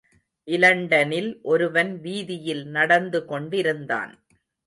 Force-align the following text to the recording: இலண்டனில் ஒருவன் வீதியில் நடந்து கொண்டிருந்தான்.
இலண்டனில் 0.47 1.41
ஒருவன் 1.43 1.91
வீதியில் 1.99 2.63
நடந்து 2.67 3.25
கொண்டிருந்தான். 3.25 4.13